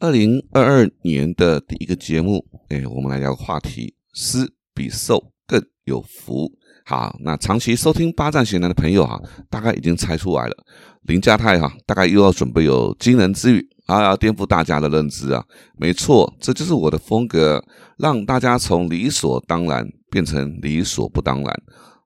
[0.00, 6.48] 二零二二年的第一个节目，哎，我们来聊个话题：施比受更有福。
[6.86, 10.56] 好，那长期收听八站闲谈的朋友哈，大概已经猜出来了，
[11.02, 15.44] 林家泰哈，大概又要准备有惊人之语啊，要颠覆大家的认知啊。
[15.76, 17.60] 没错，这就是我的风格，
[17.96, 21.62] 让大家从理所当然变成理所不当然，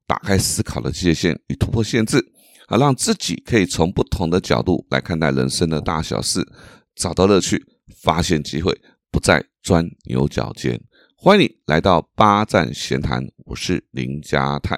[0.06, 2.24] 打开思考的界限与突破限制，
[2.68, 6.42] 啊，让自己可以从不同的角度来看待人生的大小事，
[6.96, 7.62] 找到乐趣。
[8.02, 8.76] 发现机会，
[9.12, 10.82] 不再钻牛角尖。
[11.14, 14.76] 欢迎你来到八站闲谈，我是林家泰。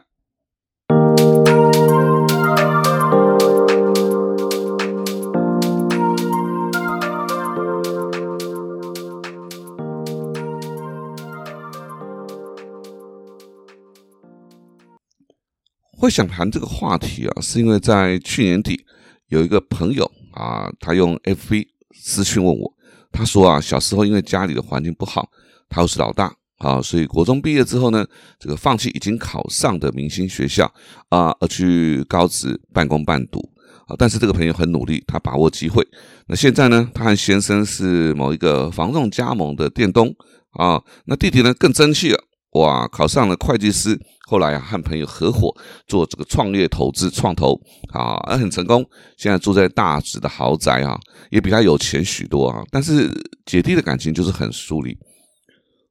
[15.96, 18.84] 会想谈这个话题啊，是因为在去年底
[19.28, 20.04] 有一个朋友
[20.34, 22.74] 啊，他用 FB 私讯问我。
[23.14, 25.30] 他说啊，小时候因为家里的环境不好，
[25.68, 28.04] 他又是老大啊，所以国中毕业之后呢，
[28.40, 30.66] 这个放弃已经考上的明星学校
[31.10, 33.38] 啊，而去高职半工半读
[33.86, 33.94] 啊。
[33.96, 35.86] 但是这个朋友很努力，他把握机会。
[36.26, 40.12] 那现在呢，他和先生是某一个房仲加盟的店东
[40.50, 40.82] 啊。
[41.06, 42.18] 那弟弟呢更争气了，
[42.54, 43.96] 哇，考上了会计师。
[44.26, 45.54] 后来啊，和朋友合伙
[45.86, 47.60] 做这个创业投资创投
[47.92, 48.82] 啊，很成功。
[49.18, 50.98] 现在住在大直的豪宅啊，
[51.30, 52.64] 也比他有钱许多啊。
[52.70, 53.10] 但是
[53.44, 54.96] 姐弟的感情就是很疏离。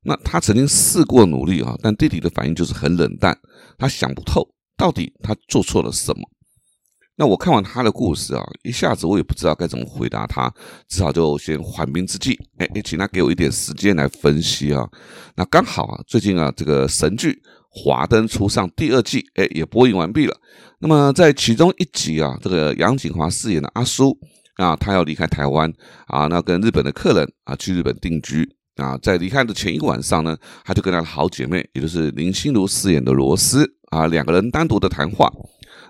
[0.03, 3.37] 那他曾经试过努力啊，但弟弟的反应就是很冷淡。
[3.77, 4.43] 他想不透
[4.75, 6.21] 到底他做错了什么。
[7.15, 10.51] 那我看完他的故事啊，一下子我也不知道该怎么回答他，
[10.89, 12.33] 只好就先缓兵之计。
[12.57, 14.89] 哎哎，请他给我一点时间来分析啊。
[15.35, 17.39] 那刚好啊，最近啊，这个神剧。
[17.75, 20.38] 华灯初上第二季，哎，也播映完毕了。
[20.77, 24.16] 那么在其中一集啊，这个杨景华饰演的阿叔
[24.57, 25.73] 啊，他要离开台湾
[26.05, 28.95] 啊，那跟日本的客人啊去日本定居啊。
[28.99, 35.31] 在离开的前一个晚上呢，他就跟他的好姐妹，也就是林心如饰演的罗斯啊，两个人单独的谈话。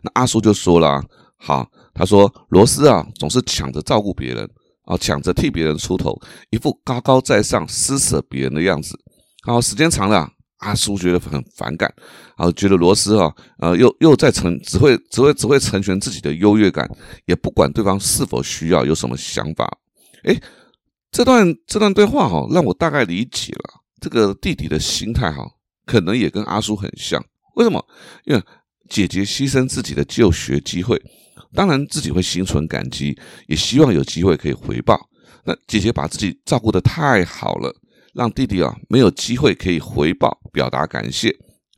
[0.03, 1.03] 那阿叔就说了，
[1.35, 4.49] 好，他说罗斯啊，总是抢着照顾别人
[4.85, 6.17] 啊，抢着替别人出头，
[6.49, 8.97] 一副高高在上、施舍别人的样子。
[9.45, 10.29] 然后时间长了。
[10.63, 11.93] 阿叔觉得很反感，
[12.35, 16.89] 啊觉得罗斯啊，呃，又又在成只会只会只会成全自己的优越感，
[17.25, 19.77] 也不管对方是否需要，有什么想法。
[20.23, 20.39] 哎，
[21.11, 25.45] 这段这段对话哈，让我大概理解了这个弟弟的心态哈，
[25.85, 27.23] 可能也跟阿叔很像。
[27.55, 27.85] 为什么？
[28.25, 28.41] 因为
[28.89, 31.01] 姐姐牺牲自己的就学机会，
[31.53, 34.99] 当然自己会心存感激，也希望有机会可以回报。
[35.45, 37.73] 那姐姐把自己照顾得太好了。
[38.13, 41.29] 让弟弟啊没有机会可以回报表达感谢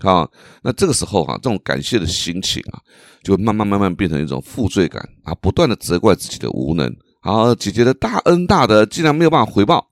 [0.03, 0.29] 啊，
[0.61, 2.79] 那这个时候啊，这种感谢的心情啊，
[3.23, 6.87] 就慢慢慢慢变成一种负罪感啊，不断的责怪自己的无能
[7.21, 9.87] 啊，姐姐的大恩大德竟然没有办法回报，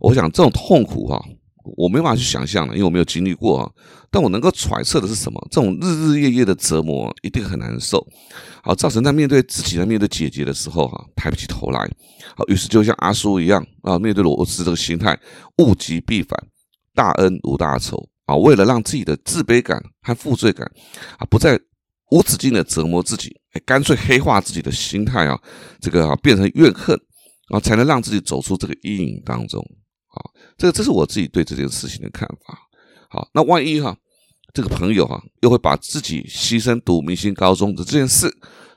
[0.00, 1.20] 我想这种痛苦哈。
[1.76, 3.70] 我没办法去想象了，因为我没有经历过啊。
[4.10, 5.48] 但我能够揣测的是什么？
[5.50, 8.06] 这种日日夜夜的折磨一定很难受，
[8.62, 11.80] 好，造成在面对自己、在面对姐姐的时候哈，抬不起头来。
[12.36, 15.18] 好，于是就像阿叔一样啊，面对罗斯这个心态，
[15.58, 16.38] 物极必反，
[16.94, 18.36] 大恩无大仇啊。
[18.36, 20.70] 为了让自己的自卑感和负罪感
[21.18, 21.58] 啊不再
[22.10, 23.34] 无止境的折磨自己，
[23.66, 25.36] 干脆黑化自己的心态啊，
[25.80, 26.96] 这个啊变成怨恨
[27.48, 29.60] 啊，才能让自己走出这个阴影当中。
[30.56, 32.58] 这这是我自己对这件事情的看法。
[33.08, 33.96] 好，那万一哈，
[34.52, 38.28] 这个朋友哈，又会把自己牺牲读明星高中的这件事，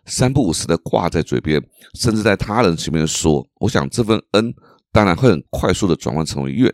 [0.05, 1.61] 三不五时的挂在嘴边，
[1.95, 4.53] 甚至在他人前面说，我想这份恩
[4.91, 6.71] 当然会很快速的转换成为怨。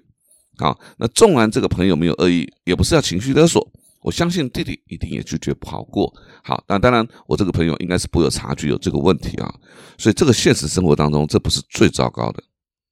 [0.57, 3.65] 好，那纵然这个朋友没有恶意，也不是要情绪勒索，
[4.01, 6.13] 我相信弟弟一定也拒绝不好过。
[6.43, 9.53] 好，那当然我这个朋友应该是不有察觉有这个问题啊，
[9.97, 12.43] 所以这个现实生活当中，这不是最糟糕的。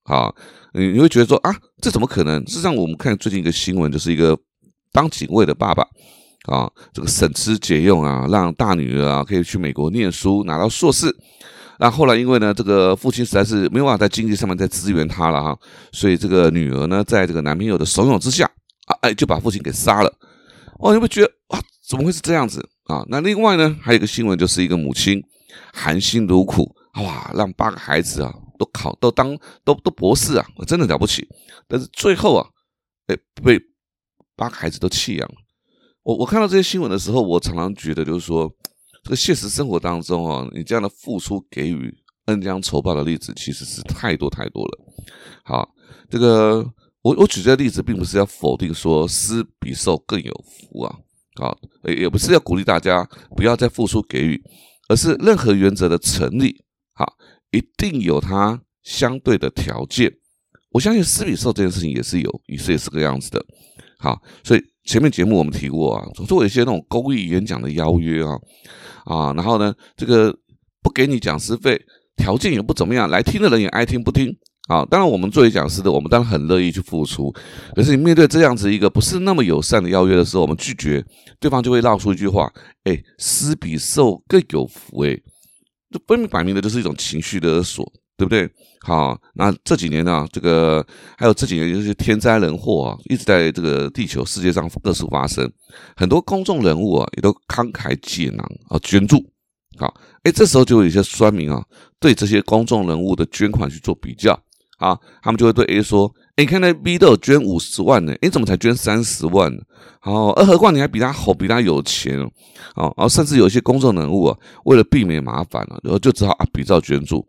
[0.03, 0.33] 啊。
[0.73, 2.41] 你你会觉得说啊，这怎么可能？
[2.45, 4.37] 事实上，我们看最近一个新闻，就是一个
[4.93, 5.83] 当警卫的爸爸
[6.47, 11.13] 啊，这个省吃俭用啊，让大女儿啊可以去美国念书，拿到硕士。
[11.77, 15.57] 那后来因为呢，这个父亲实在是没有办法在经济上面再支援他了哈，
[15.91, 18.45] 所以这个女儿呢，在这个男朋友的怂恿之下
[18.85, 20.13] 啊，哎，就把父亲给杀了。
[20.79, 23.03] 哦，你会觉得啊，怎么会是这样子啊？
[23.09, 25.21] 那另外呢，还有一个新闻，就是一个母亲
[25.73, 28.33] 含辛茹苦，哇，让八个孩子啊。
[28.61, 31.27] 都考都当都都博士啊，我真的了不起。
[31.67, 32.47] 但是最后啊，
[33.07, 33.59] 哎，被
[34.35, 35.35] 八个孩子都弃养了。
[36.03, 38.47] 我我看到这些新闻的时候，我常常觉得，就是说，
[39.03, 41.91] 这个现实生活当中啊，你这样的付出给予
[42.25, 44.79] 恩将仇报的例子，其实是太多太多了。
[45.43, 45.67] 好，
[46.07, 46.63] 这个
[47.01, 50.95] 我我举这个例子，并不是要否定说施比受更有福啊，
[51.35, 53.03] 好，也不是要鼓励大家
[53.35, 54.39] 不要再付出给予，
[54.87, 56.63] 而是任何原则的成立，
[56.93, 57.17] 好。
[57.51, 60.11] 一定有它相对的条件，
[60.71, 63.43] 我相信施比受这件事情也是有，也是也是个样子的。
[63.99, 68.35] 好，所以前面节目我们提过啊，总是有一些那种公益演讲的邀约啊，
[69.05, 70.35] 啊，然后呢，这个
[70.81, 71.79] 不给你讲师费，
[72.15, 74.35] 条件也不怎么样，来听的人也爱听不听。
[74.69, 77.29] 啊，当然我们作为讲师的，我们当然很乐意去付出。
[77.75, 81.03] 可是你面对这样子一个不是那么友善的邀约的时候，我们拒绝，
[81.41, 82.49] 对方就会闹出一句话
[82.85, 85.19] ：“哎，施比受更有福。”哎，
[85.91, 87.85] 这分明摆明的就是一种情绪勒索，
[88.17, 88.49] 对不对？
[88.79, 90.85] 好，那这几年呢，这个
[91.17, 95.51] 还有这几年就是天灾人祸啊，一直在这个地球世界上各处发生，
[95.95, 99.23] 很多公众人物啊也都慷慨解囊啊捐助。
[99.77, 99.93] 好，
[100.23, 101.63] 哎，这时候就有一些酸民啊，
[101.99, 104.39] 对这些公众人物的捐款去做比较。
[104.81, 109.61] 啊，他们就会对 A 说：“你看那 B 都捐五十万呢，你怎么才捐三十万呢？
[109.99, 112.25] 好，而何况你还比他好，比他有钱哦。
[112.73, 117.23] 啊，然后甚至有一些公众人物啊，为了避免麻烦了，然后就只好啊比照捐助。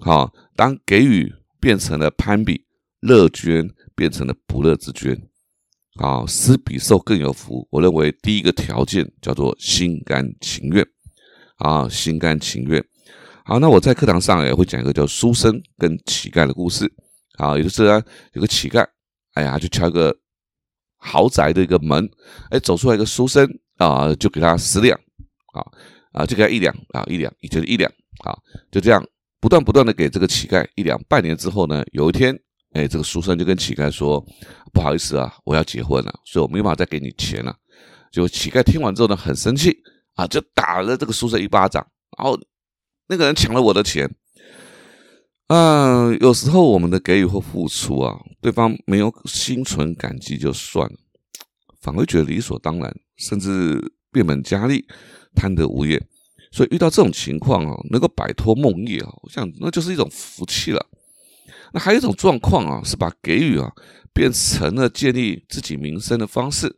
[0.00, 2.64] 好，当给予变成了攀比，
[3.00, 5.14] 乐捐变成了不乐之捐。
[6.00, 7.68] 好，施比受更有福。
[7.70, 10.82] 我认为第一个条件叫做心甘情愿。
[11.56, 12.82] 啊，心甘情愿。”
[13.48, 16.92] 好，那我在课堂上也会讲一个叫书生跟乞丐的故事。
[17.38, 18.02] 好，也就是啊，
[18.32, 18.84] 有个乞丐，
[19.34, 20.12] 哎呀，就敲一个
[20.96, 22.10] 豪宅的一个门，
[22.50, 24.98] 哎，走出来一个书生啊，就给他十两，
[25.52, 25.62] 啊
[26.10, 27.88] 啊，就给他一两啊，一两，也就是一两，
[28.24, 28.36] 啊，
[28.72, 29.00] 就这样
[29.38, 31.00] 不断不断的给这个乞丐一两。
[31.08, 32.36] 半年之后呢，有一天，
[32.72, 34.20] 哎，这个书生就跟乞丐说
[34.74, 37.54] ：“不好意思啊，我要结婚了，所以我没办法再给你钱了。”
[38.10, 39.78] 就乞丐听完之后呢，很生气
[40.16, 41.86] 啊，就打了这个书生一巴掌，
[42.18, 42.36] 然后。
[43.08, 44.10] 那个人抢了我的钱，
[45.46, 50.96] 啊，有时候我们的给予或付出啊，对方没有心存感激就算了，
[51.80, 54.84] 反而觉得理所当然，甚至变本加厉，
[55.34, 56.04] 贪得无厌。
[56.50, 60.84] 所以遇到这种情况啊，能够摆脱梦魇啊，我想那就是一种福气了。
[61.72, 63.70] 那还有一种状况啊，是把给予啊
[64.16, 66.74] 变成了建立自己名声的方式。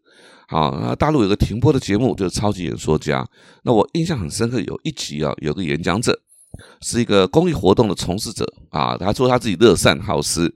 [0.49, 3.23] 好，那大陆有个停播的节目，就是《超级演说家》。
[3.63, 6.19] 那我印象很深刻，有一集啊，有个演讲者
[6.81, 10.53] 是一个公益活动的从事者啊，他说他自己乐善好施，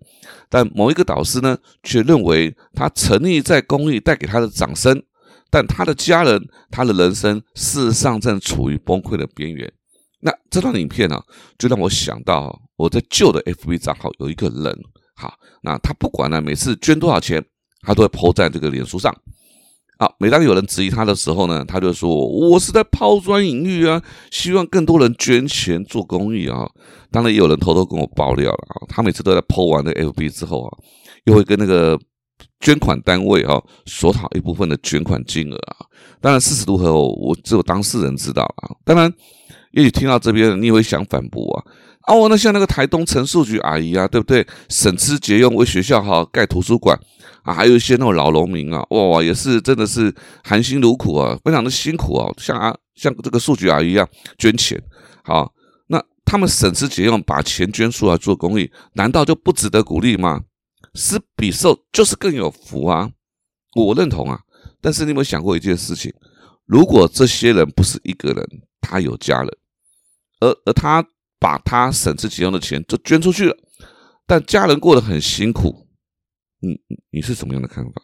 [0.48, 5.00] 但某一个导师呢，却认为他沉溺在公益带给他的掌声，
[5.50, 9.72] 但他的家人、他的人生事实上正处于崩溃的边缘。
[10.20, 11.20] 那这段影片呢，
[11.58, 14.78] 就让我想到我在旧的 FB 账号有一个人，
[15.14, 17.44] 好，那他不管呢，每次捐多少钱，
[17.82, 19.14] 他都会 po 在这个脸书上。
[19.98, 26.68] 好，每当有人质疑他的时候呢，他就说：“我是在抛砖引玉啊，希望更多人捐钱做公益啊。”
[27.12, 30.78] 当然，也有人偷偷跟我爆料了啊，他每次都在抛完的 FB 之后啊，
[31.26, 31.96] 又会跟那个
[32.58, 35.86] 捐款单位啊索讨一部分的捐款金额啊。
[36.20, 38.74] 当然，事实如何，我只有当事人知道啊。
[38.84, 39.12] 当然，
[39.72, 41.62] 也许听到这边，你也会想反驳啊。
[42.06, 44.46] 哦，那像那个台东陈树菊阿姨啊，对不对？
[44.68, 46.98] 省吃俭用为学校哈盖图书馆。
[47.42, 50.14] 啊，还有一些那种老农民啊，哇，也是真的是
[50.44, 54.08] 含辛茹苦啊，非常的辛苦啊，像啊像这个数据阿姨一样
[54.38, 54.80] 捐钱，
[55.24, 55.52] 好，
[55.88, 60.42] 那他们省吃俭用把钱捐出来做公益，难道就不值得鼓励吗？
[60.94, 63.10] 施比受就是更有福啊，
[63.74, 64.38] 我认同啊，
[64.80, 66.12] 但是你有没有想过一件事情？
[66.64, 68.46] 如果这些人不是一个人，
[68.80, 69.48] 他有家人，
[70.38, 71.04] 而而他
[71.42, 73.56] 把他省吃俭用的钱就捐出去了，
[74.28, 75.88] 但家人过得很辛苦。
[76.60, 76.80] 你
[77.10, 78.00] 你是什么样的看法？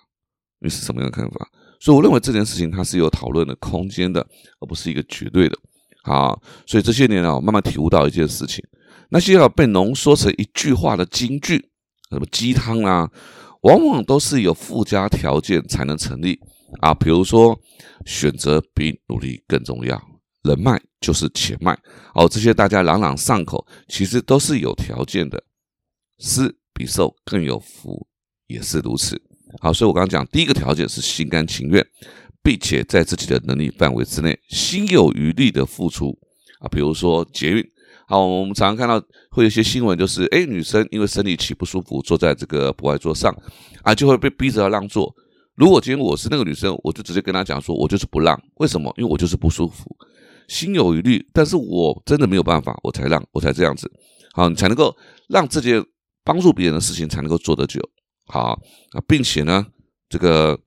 [0.58, 1.48] 你是什么样的看法？
[1.80, 4.20] 所以我认为这件事情它是有讨论的空间的，
[4.58, 5.56] 而不是一个绝对的。
[6.02, 8.64] 好，所以这些年啊，我慢慢体悟到一件事情：
[9.10, 11.70] 那些要被浓缩成一句话的金句，
[12.10, 13.08] 什么鸡汤啊，
[13.62, 16.40] 往往都是有附加条件才能成立
[16.80, 16.92] 啊。
[16.92, 17.56] 比如说，
[18.04, 20.02] 选择比努力更重要，
[20.48, 21.78] 人脉就是钱脉。
[22.14, 25.42] 哦，这些大家朗朗上口，其实都是有条件的。
[26.18, 28.08] 施比受更有福。
[28.48, 29.20] 也是如此，
[29.60, 31.86] 好，所以我刚刚讲第一个条件是心甘情愿，
[32.42, 36.18] 并且在自己的能力范围之内，心有余力的付出
[36.60, 36.64] 啊。
[36.68, 37.62] 比如说捷运，
[38.06, 38.98] 好，我们常常看到
[39.30, 43.30] 会有一些新闻，就是哎，女生因为生理期不舒服，坐在这个博爱座上
[43.82, 45.14] 啊，就会被逼着要让座。
[45.54, 48.90] 如果今天我是那个女生，我就直接跟她讲说，我就是不让，为什么？
[48.96, 49.94] 因为我就是不舒服，
[50.48, 53.90] 心有余力，但是我真的没有办法，我才让，我才这样子，
[54.32, 54.96] 好，你才能够
[55.28, 55.84] 让这件
[56.24, 57.80] 帮助别人的事情才能够做得久。
[58.26, 58.58] 好
[58.92, 59.66] 啊，并且呢，
[60.08, 60.58] 这个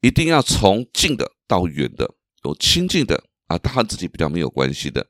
[0.00, 2.08] 一定要从近的到远的，
[2.44, 5.06] 有亲近的啊，他和自己比较没有关系的，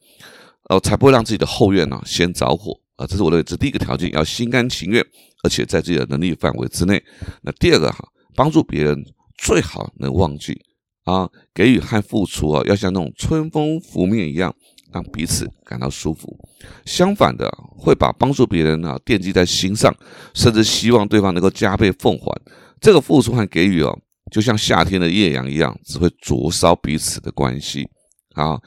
[0.69, 3.07] 呃，才不会让自己的后院呢先着火啊。
[3.07, 5.03] 这是我的这第一个条件，要心甘情愿，
[5.43, 7.03] 而且在自己的能力范围之内。
[7.43, 9.03] 那第二个哈，帮助别人
[9.39, 10.61] 最好能忘记
[11.09, 14.55] 啊，给予和付出啊，要像那种春风拂面一样
[14.93, 16.37] 让彼此感到舒服。
[16.85, 19.95] 相反的，会把帮助别人啊惦记在心上，
[20.35, 22.39] 甚至希望对方能够加倍奉还。
[22.79, 23.99] 这个付出和给予哦，
[24.31, 27.89] 就像夏天的艳阳一样，只会灼烧彼此的关系。
[28.35, 28.61] 啊，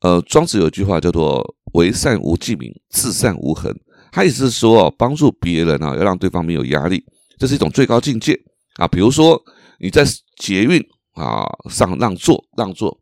[0.00, 1.44] 呃，庄子有句话叫做
[1.74, 3.70] “为善无记名，自善无痕”，
[4.10, 7.04] 他意思是说哦，帮助别人啊，要让对方没有压力，
[7.38, 8.34] 这是一种最高境界
[8.76, 8.88] 啊。
[8.88, 9.38] 比如说
[9.78, 10.04] 你在
[10.38, 10.82] 捷运
[11.14, 12.98] 啊上让座，让座。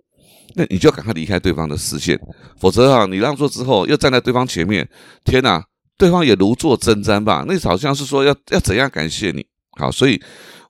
[0.57, 2.19] 那你就要赶快离开对方的视线，
[2.59, 4.89] 否则啊，你让座之后又站在对方前面，
[5.25, 5.65] 天哪，
[5.97, 7.45] 对方也如坐针毡吧？
[7.47, 9.47] 那好像是说要要怎样感谢你？
[9.79, 10.21] 好，所以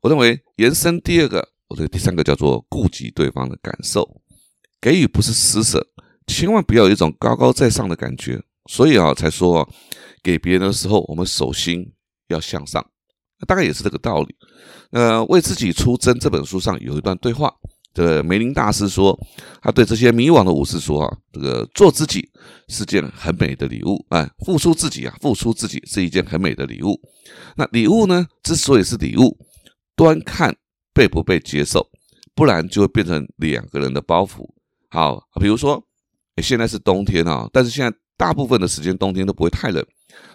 [0.03, 4.07] 我认为延伸第二个，我这个第三个叫做顾及对方的感受，
[4.83, 5.87] 给予不是施舍，
[6.27, 8.39] 千万不要有一种高高在上的感觉。
[8.71, 9.67] 所以啊，才说
[10.23, 11.91] 给别人的时候，我们手心
[12.29, 12.87] 要向上，
[13.47, 14.35] 大概也是这个道理。
[14.91, 17.53] 呃，为自己出征这本书上有一段对话。
[17.93, 19.19] 这个梅林大师说，
[19.61, 22.31] 他对这些迷惘的武士说啊，这个做自己
[22.69, 27.01] 是件很美的礼物，哎，付出自己啊，付出自己是一件很美的礼物。
[27.57, 29.37] 那礼物呢，之所以是礼物，
[29.97, 30.55] 端看
[30.95, 31.85] 被不被接受，
[32.33, 34.49] 不然就会变成两个人的包袱。
[34.89, 35.83] 好，比如说，
[36.41, 39.83] 现在是冬天啊，但是现在大部分的时间冬天都不会太冷，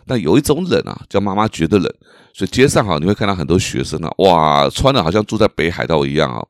[0.08, 1.88] 但有一种冷啊，叫妈妈觉得冷，
[2.34, 6.44] 所以街上哈，你会看到很多学生啊，哇，穿的好像住在北海道一样啊。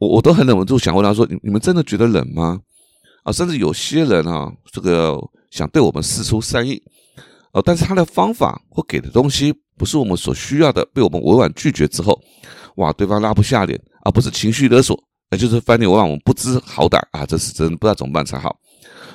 [0.00, 2.60] 我我都很忍不住想问他说：“你你们真的觉得冷吗？
[3.22, 5.16] 啊，甚至有些人啊，这个
[5.52, 6.82] 想对我们施出善意，
[7.52, 12.20] 哦，但是他的方法或给的东西不是我们所需要的，被我们委婉拒绝之后，
[12.78, 18.56] 哇，对方拉不下脸，而不是情绪勒索，那就是翻脸，我让我们不知好歹啊，这是真不知道怎么办才好。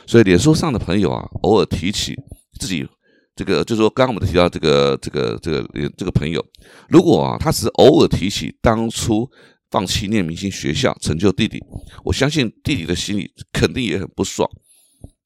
[0.06, 2.16] 所以脸书上的朋友啊，偶尔提起
[2.60, 2.88] 自己
[3.36, 5.68] 这个，就是说刚刚我们提到这个这个这个
[5.98, 6.46] 这个朋友，
[6.90, 9.30] 如果啊，他只是偶尔提起当初。
[9.72, 11.58] 放弃念明星学校，成就弟弟，
[12.04, 14.46] 我相信弟弟的心里肯定也很不爽。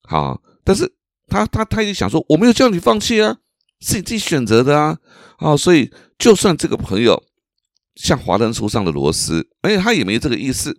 [0.03, 0.88] 好，但是
[1.27, 3.38] 他他他也想说，我没有叫你放弃啊，
[3.82, 5.00] 是你自己选择的啊。
[5.38, 7.24] 啊，所以就算这个朋友
[7.96, 10.77] 像华灯初上的螺丝，哎，他也没这个意思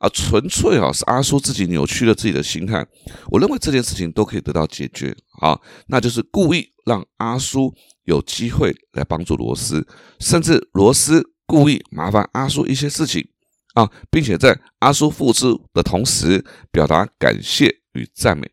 [0.00, 2.84] 啊，纯粹啊是阿叔自己扭曲了自己的心态。
[3.28, 7.72] 我认为这件事情都可以得到解决啊，那就是故意让阿叔
[8.04, 9.86] 有机会来帮助罗斯，
[10.18, 11.30] 甚至罗斯。
[11.50, 13.26] 故意麻烦阿叔一些事情
[13.74, 18.48] 啊，并且在阿叔付出的同时表达感谢与赞美。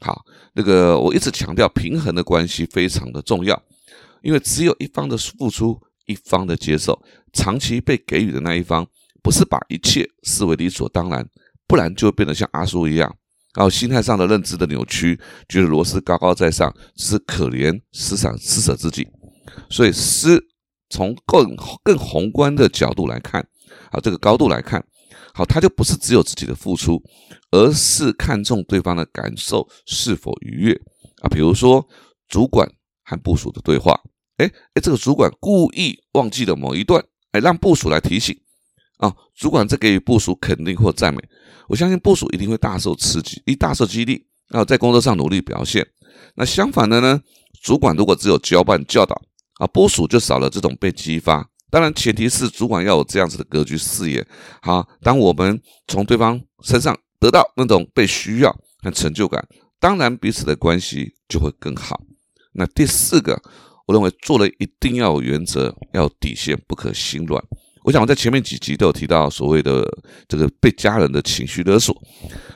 [0.00, 3.62] 好，那个我一直强调平衡的关系非常的重要，
[4.22, 6.98] 因为只有一方的付出，一方的接受，
[7.34, 8.86] 长期被给予的那一方
[9.22, 11.26] 不是把一切视为理所当然，
[11.66, 13.14] 不然就会变得像阿叔一样，
[13.54, 19.06] 然后心态上的认知的扭曲，觉得罗斯高高在上，是可怜施舍施舍自己，
[19.68, 20.46] 所以施。
[20.92, 23.40] 从更更宏观的角度来看，
[23.92, 24.84] 啊，这个高度来看，
[25.32, 27.00] 好，他就不是只有自己的付出，
[27.52, 30.72] 而是看重对方的感受是否愉悦
[31.22, 31.28] 啊。
[31.30, 31.88] 比如说，
[32.26, 32.68] 主管
[33.04, 34.00] 和部署的对话，
[34.38, 37.00] 哎哎，这个主管故意忘记了某一段，
[37.30, 38.36] 哎，让部署来提醒
[39.00, 39.12] 啊。
[39.34, 41.20] 主管在给予部署肯定或赞美，
[41.68, 45.86] 我相信部署一定会大受刺激，一大受激励啊，在工作上努力表现。
[46.36, 47.20] 那相反的呢，
[47.62, 49.20] 主管如果只有交办教导。
[49.60, 51.46] 啊，部署就少了这种被激发。
[51.68, 54.26] 当然，前提是主管要有这样子的格局视野。
[54.62, 58.50] 好，当我们从对方身上得到那种被需要
[58.82, 59.46] 和成就感，
[59.78, 62.00] 当然彼此的关系就会更好。
[62.54, 63.38] 那第四个，
[63.86, 67.44] 我认为做人一定要有原则，要有底线，不可心软。
[67.84, 69.86] 我想我在前面几集都有提到所谓的
[70.28, 71.94] 这个被家人的情绪勒索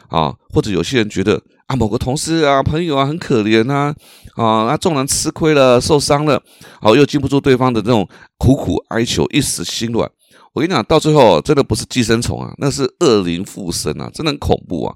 [0.09, 1.40] 啊，或者有些人觉得。
[1.66, 3.95] 啊，某个同事啊，朋友啊，很可怜呐，
[4.35, 6.38] 啊，那众人吃亏了，受伤了，
[6.78, 10.07] 好，又经不住对方的这种苦苦哀求，一时心软。
[10.52, 14.95] 我跟你讲，到最后真的不是寄生虫啊，那是恶灵附身啊，真的很恐怖啊。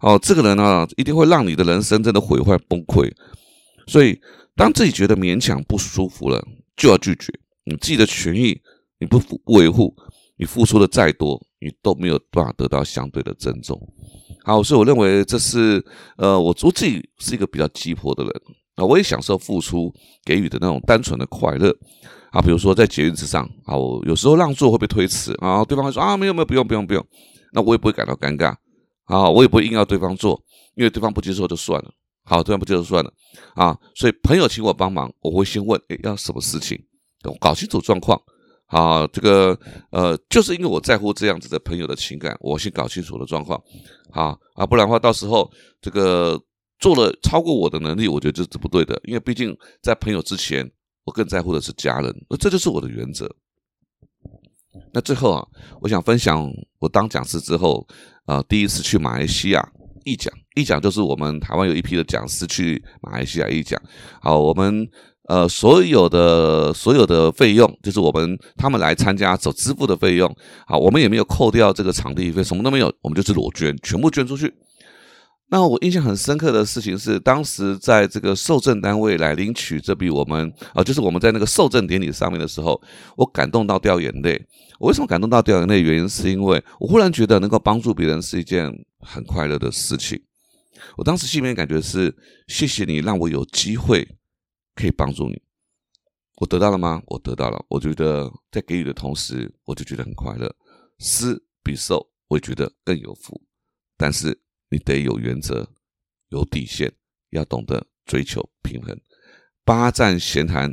[0.00, 3.08] 哦，这个人呢，一定会让你的人生真的毁坏崩溃。
[3.86, 4.20] 所以，
[4.56, 6.44] 当自己觉得勉强不舒服了，
[6.76, 7.32] 就要拒绝。
[7.62, 8.60] 你自己的权益
[9.02, 9.92] 你不维护，
[10.36, 13.76] 你付出的再多，你都没有办法得到相对的尊重。
[14.44, 15.84] 好，所以我认为这是，
[16.16, 18.32] 呃，我我自己是一个比较急迫的人
[18.76, 19.92] 啊，我也享受付出
[20.24, 21.76] 给予的那种单纯的快乐
[22.30, 22.40] 啊。
[22.40, 27.04] 比如说在捷运之上啊，我有时候让座会被推迟啊，对方会说啊，没有没有，不用不用不用，
[27.52, 28.54] 那我也不会感到尴尬
[29.06, 30.40] 啊，我也不会硬要对方坐，
[30.76, 31.90] 因为对方不接受就算了，
[32.24, 33.12] 好，对方不接受算了
[33.56, 33.76] 啊。
[33.96, 36.78] 所以朋友请我帮忙，我会先问，诶，要什么事情，
[37.40, 38.20] 搞清楚状况。
[38.72, 39.56] 啊，这个
[39.90, 43.62] 呃，就是因为我在乎这样子的朋友的情感，我先搞清楚了状况，
[44.10, 45.48] 啊啊，不然的话，到时候
[45.82, 46.40] 这个
[46.78, 48.98] 做了超过我的能力，我觉得这是不对的。
[49.04, 50.68] 因为毕竟在朋友之前，
[51.04, 53.30] 我更在乎的是家人，那这就是我的原则。
[54.94, 55.46] 那最后啊，
[55.82, 57.86] 我想分享我当讲师之后
[58.24, 59.72] 啊，第一次去马来西亚
[60.04, 63.80] 一讲一讲就是我们台湾有一批的讲师去马来西亚一讲，
[64.22, 64.88] 好，我们
[65.28, 70.34] 呃所有的所有的费用，就是我们他们来参加所支付的费用，
[70.66, 74.52] 好，我们也没有扣掉这个场地费，什么都没有，我们就是裸捐，全部捐出去。
[75.50, 82.80] 那我印象很深刻的事情是，当时在这个受赠单位来领取这笔我们啊，就是我们在那个受赠典礼上面的时候，
[83.16, 84.42] 我感动到掉眼泪。
[84.78, 85.82] 我为什么感动到掉眼泪？
[85.82, 90.18] 原因是因为我忽然觉得能够帮助别人是一件很快乐的事情。
[90.96, 92.14] 我当时心里面感觉是：
[92.48, 94.08] 谢谢你让我有机会
[94.74, 95.42] 可以帮助你。
[96.36, 97.02] 我得到了吗？
[97.06, 97.64] 我得到了。
[97.68, 100.54] 我觉得在给予的同时，我就觉得很快乐。
[100.98, 103.40] 施比受，我也觉得更有福。
[103.96, 104.40] 但是。
[104.74, 105.68] 你得有原则，
[106.30, 106.90] 有底线，
[107.28, 108.98] 要懂得追求平衡。
[109.66, 110.72] 八站闲谈，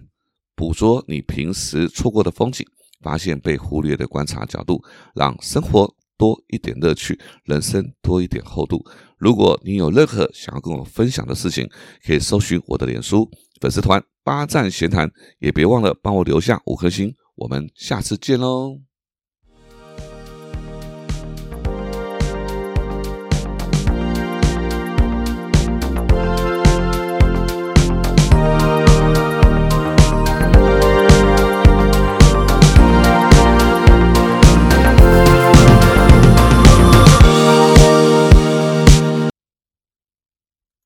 [0.56, 2.66] 捕捉你平时错过的风景，
[3.02, 4.82] 发现被忽略的观察角度，
[5.14, 8.82] 让生活多一点乐趣，人生多一点厚度。
[9.18, 11.70] 如果你有任何想要跟我分享的事情，
[12.06, 13.30] 可以搜寻我的脸书
[13.60, 17.14] 粉丝团“八站闲谈”，也别忘了帮我留下五颗星。
[17.36, 18.89] 我们下次见喽！